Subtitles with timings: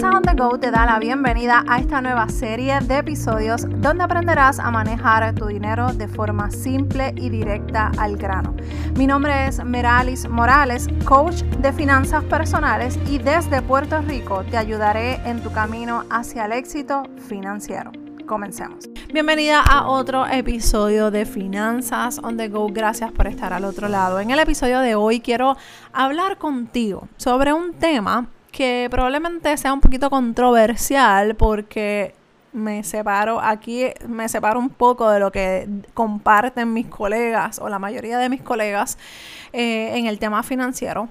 [0.00, 4.02] Finanzas on the Go te da la bienvenida a esta nueva serie de episodios donde
[4.02, 8.56] aprenderás a manejar tu dinero de forma simple y directa al grano.
[8.96, 15.16] Mi nombre es Meralis Morales, coach de finanzas personales y desde Puerto Rico te ayudaré
[15.28, 17.92] en tu camino hacia el éxito financiero.
[18.26, 18.88] Comencemos.
[19.12, 22.68] Bienvenida a otro episodio de Finanzas on the Go.
[22.72, 24.18] Gracias por estar al otro lado.
[24.18, 25.58] En el episodio de hoy quiero
[25.92, 32.14] hablar contigo sobre un tema que probablemente sea un poquito controversial porque
[32.52, 37.78] me separo aquí, me separo un poco de lo que comparten mis colegas o la
[37.78, 38.98] mayoría de mis colegas
[39.52, 41.08] eh, en el tema financiero.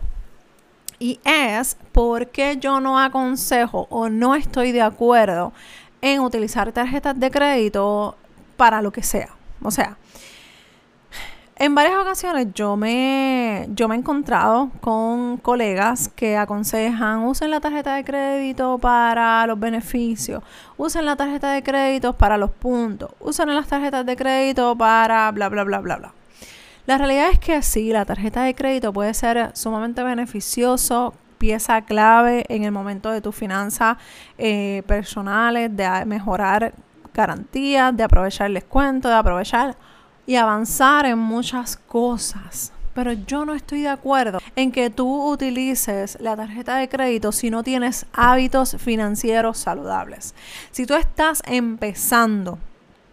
[1.00, 5.54] Y es porque yo no aconsejo o no estoy de acuerdo
[6.02, 8.18] en utilizar tarjetas de crédito
[8.58, 9.30] para lo que sea.
[9.62, 9.98] O sea,
[11.60, 17.60] en varias ocasiones yo me, yo me he encontrado con colegas que aconsejan usen la
[17.60, 20.42] tarjeta de crédito para los beneficios,
[20.78, 25.50] usen la tarjeta de crédito para los puntos, usen las tarjetas de crédito para bla,
[25.50, 26.14] bla, bla, bla, bla.
[26.86, 32.46] La realidad es que sí, la tarjeta de crédito puede ser sumamente beneficioso pieza clave
[32.48, 33.98] en el momento de tus finanzas
[34.38, 36.74] eh, personales, de mejorar
[37.14, 39.76] garantías, de aprovechar el descuento, de aprovechar
[40.30, 42.72] y avanzar en muchas cosas.
[42.94, 47.50] Pero yo no estoy de acuerdo en que tú utilices la tarjeta de crédito si
[47.50, 50.36] no tienes hábitos financieros saludables.
[50.70, 52.60] Si tú estás empezando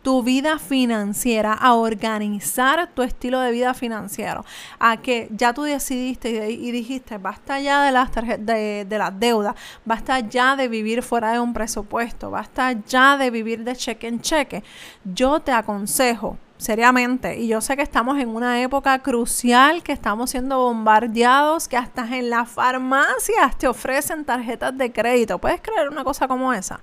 [0.03, 4.45] tu vida financiera, a organizar tu estilo de vida financiero,
[4.79, 9.55] a que ya tú decidiste y, dijiste, basta ya de las de, de las deudas,
[9.87, 14.21] basta ya de vivir fuera de un presupuesto, basta ya de vivir de cheque en
[14.21, 14.63] cheque.
[15.03, 17.39] Yo te aconsejo seriamente.
[17.39, 22.03] Y yo sé que estamos en una época crucial, que estamos siendo bombardeados, que hasta
[22.17, 25.39] en las farmacias te ofrecen tarjetas de crédito.
[25.39, 26.81] ¿Puedes creer una cosa como esa?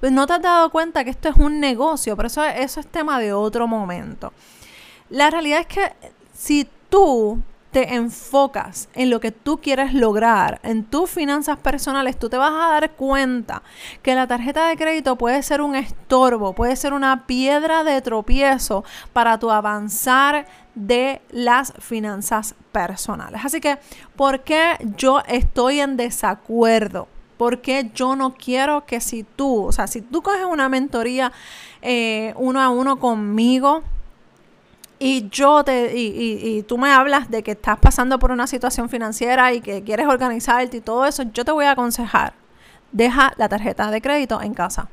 [0.00, 2.86] Pues no te has dado cuenta que esto es un negocio, pero eso, eso es
[2.86, 4.32] tema de otro momento.
[5.10, 5.92] La realidad es que
[6.34, 7.38] si tú
[7.70, 12.52] te enfocas en lo que tú quieres lograr, en tus finanzas personales, tú te vas
[12.52, 13.62] a dar cuenta
[14.02, 18.84] que la tarjeta de crédito puede ser un estorbo, puede ser una piedra de tropiezo
[19.12, 23.42] para tu avanzar de las finanzas personales.
[23.44, 23.78] Así que,
[24.16, 27.08] ¿por qué yo estoy en desacuerdo?
[27.40, 31.32] porque yo no quiero que si tú, o sea, si tú coges una mentoría
[31.80, 33.82] eh, uno a uno conmigo,
[35.02, 38.90] y yo te y, y, tú me hablas de que estás pasando por una situación
[38.90, 42.34] financiera y que quieres organizarte y todo eso, yo te voy a aconsejar,
[42.92, 44.88] deja la tarjeta de crédito en casa.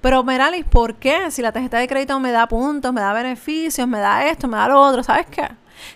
[0.00, 1.32] Pero Meralis, ¿por qué?
[1.32, 4.56] Si la tarjeta de crédito me da puntos, me da beneficios, me da esto, me
[4.56, 5.48] da lo otro, ¿sabes qué?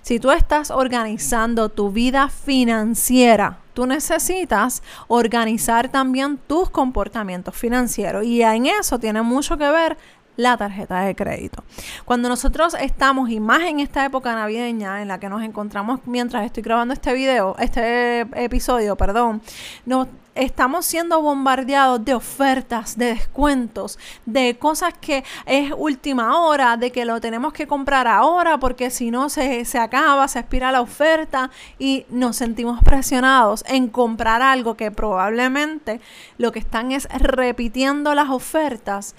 [0.02, 8.42] Si tú estás organizando tu vida financiera, tú necesitas organizar también tus comportamientos financieros y
[8.42, 9.96] en eso tiene mucho que ver
[10.38, 11.64] la tarjeta de crédito.
[12.04, 16.46] Cuando nosotros estamos, y más en esta época navideña en la que nos encontramos mientras
[16.46, 19.42] estoy grabando este video, este episodio, perdón,
[19.84, 20.06] nos
[20.36, 27.04] estamos siendo bombardeados de ofertas, de descuentos, de cosas que es última hora, de que
[27.04, 31.50] lo tenemos que comprar ahora porque si no se, se, acaba, se expira la oferta
[31.80, 36.00] y nos sentimos presionados en comprar algo que probablemente
[36.36, 39.16] lo que están es repitiendo las ofertas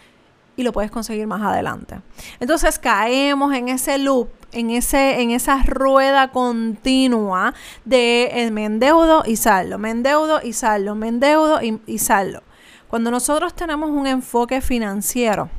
[0.59, 2.01] y lo puedes conseguir más adelante.
[2.41, 7.53] Entonces caemos en ese loop, en, ese, en esa rueda continua
[7.85, 12.43] de el me endeudo y saldo, me endeudo y saldo, me endeudo y, y saldo.
[12.89, 15.49] Cuando nosotros tenemos un enfoque financiero,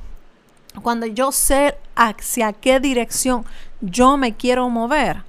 [0.83, 3.47] cuando yo sé hacia qué dirección
[3.81, 5.22] yo me quiero mover,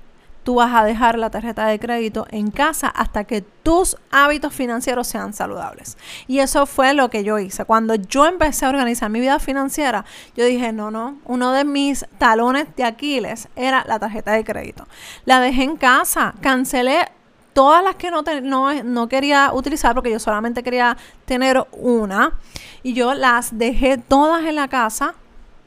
[0.44, 5.08] tú vas a dejar la tarjeta de crédito en casa hasta que tus hábitos financieros
[5.08, 5.98] sean saludables.
[6.28, 7.66] Y eso fue lo que yo hice.
[7.66, 12.06] Cuando yo empecé a organizar mi vida financiera, yo dije, no, no, uno de mis
[12.18, 14.88] talones de Aquiles era la tarjeta de crédito.
[15.26, 17.08] La dejé en casa, cancelé
[17.54, 22.34] todas las que no, no, no, quería utilizar porque yo solamente quería tener una
[22.82, 25.16] y yo las dejé todas en la casa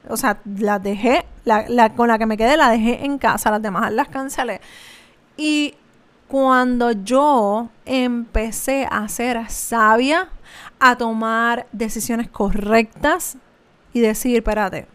[0.08, 3.62] o sea, las dejé, la, con la que me quedé la dejé en casa, las
[3.62, 4.60] demás las cancelé.
[5.36, 5.74] Y
[6.28, 10.28] cuando yo empecé a ser sabia,
[10.80, 13.36] a tomar decisiones correctas
[13.92, 14.86] y decir, espérate,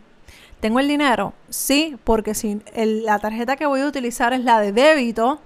[0.59, 1.33] ¿tengo el dinero?
[1.49, 5.39] Sí, porque si la tarjeta que voy a utilizar es la de débito,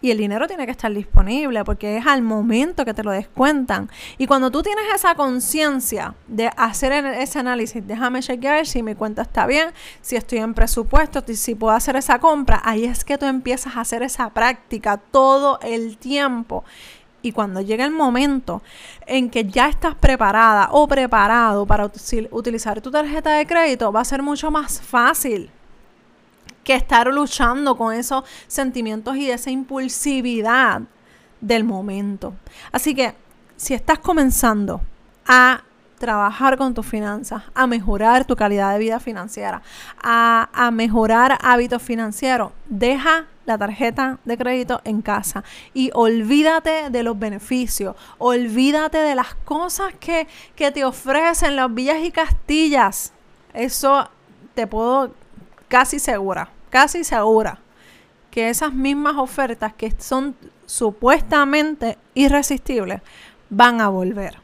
[0.00, 3.90] y el dinero tiene que estar disponible porque es al momento que te lo descuentan.
[4.16, 9.22] Y cuando tú tienes esa conciencia de hacer ese análisis, déjame chequear si mi cuenta
[9.22, 13.26] está bien, si estoy en presupuesto, si puedo hacer esa compra, ahí es que tú
[13.26, 16.64] empiezas a hacer esa práctica todo el tiempo.
[17.20, 18.62] Y cuando llegue el momento
[19.06, 21.90] en que ya estás preparada o preparado para
[22.30, 25.50] utilizar tu tarjeta de crédito, va a ser mucho más fácil
[26.68, 30.82] que estar luchando con esos sentimientos y esa impulsividad
[31.40, 32.34] del momento.
[32.70, 33.14] Así que
[33.56, 34.82] si estás comenzando
[35.26, 35.62] a
[35.98, 39.62] trabajar con tus finanzas, a mejorar tu calidad de vida financiera,
[40.02, 47.02] a, a, mejorar hábitos financieros, deja la tarjeta de crédito en casa y olvídate de
[47.02, 53.14] los beneficios, olvídate de las cosas que, que te ofrecen las villas y castillas.
[53.54, 54.10] Eso
[54.54, 55.14] te puedo
[55.68, 57.60] casi segura, casi segura
[58.30, 60.36] que esas mismas ofertas que son
[60.66, 63.00] supuestamente irresistibles
[63.50, 64.38] van a volver.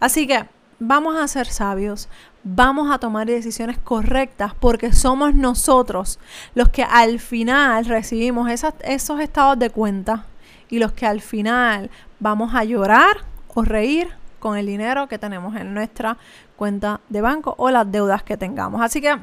[0.00, 0.46] Así que
[0.78, 2.08] vamos a ser sabios,
[2.44, 6.18] vamos a tomar decisiones correctas porque somos nosotros
[6.54, 10.26] los que al final recibimos esos estados de cuenta
[10.68, 13.18] y los que al final vamos a llorar
[13.54, 14.08] o reír
[14.38, 16.18] con el dinero que tenemos en nuestra
[16.56, 18.82] cuenta de banco o las deudas que tengamos.
[18.82, 19.16] Así que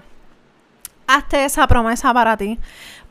[1.10, 2.60] hazte esa promesa para ti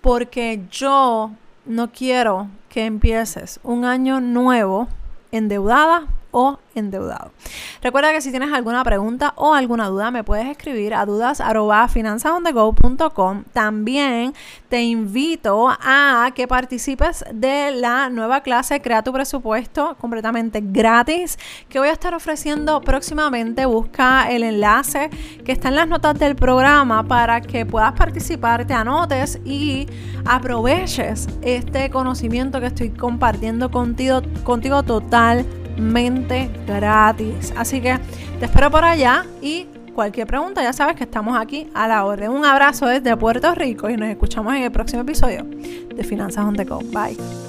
[0.00, 1.32] porque yo
[1.66, 4.86] no quiero que empieces un año nuevo
[5.32, 6.06] endeudada
[6.38, 7.32] o endeudado.
[7.82, 13.42] Recuerda que si tienes alguna pregunta o alguna duda, me puedes escribir a dudas.finanzasondego.com.
[13.52, 14.34] También
[14.68, 21.80] te invito a que participes de la nueva clase Crea tu presupuesto completamente gratis que
[21.80, 23.66] voy a estar ofreciendo próximamente.
[23.66, 25.10] Busca el enlace
[25.44, 29.88] que está en las notas del programa para que puedas participar, te anotes y
[30.24, 35.44] aproveches este conocimiento que estoy compartiendo contigo, contigo total
[35.78, 37.52] mente gratis.
[37.56, 37.98] Así que
[38.38, 42.30] te espero por allá y cualquier pregunta ya sabes que estamos aquí a la orden.
[42.30, 46.54] Un abrazo desde Puerto Rico y nos escuchamos en el próximo episodio de Finanzas on
[46.54, 46.78] the Go.
[46.92, 47.47] Bye.